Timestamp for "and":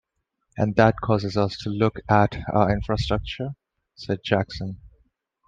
0.57-0.75